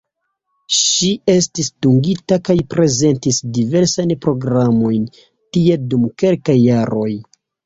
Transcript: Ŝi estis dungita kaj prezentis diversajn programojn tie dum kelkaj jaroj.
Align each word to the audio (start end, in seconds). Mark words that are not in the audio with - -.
Ŝi 0.75 1.09
estis 1.33 1.67
dungita 1.85 2.39
kaj 2.49 2.55
prezentis 2.71 3.43
diversajn 3.59 4.15
programojn 4.25 5.05
tie 5.29 5.79
dum 5.93 6.09
kelkaj 6.25 6.59
jaroj. 6.65 7.09